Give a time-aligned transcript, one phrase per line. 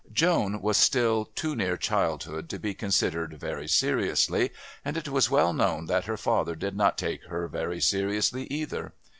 [0.11, 4.49] Joan was still too near childhood to be considered very seriously,
[4.83, 8.93] and it was well known that her father did not take her very seriously either.